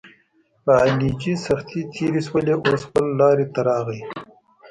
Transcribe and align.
په 0.63 0.71
علي 0.85 1.11
چې 1.21 1.31
سختې 1.45 1.79
تېرې 1.93 2.21
شولې 2.27 2.53
اوس 2.57 2.81
خپله 2.87 3.09
لارې 3.21 3.45
ته 3.53 3.59
راغی. 3.69 3.99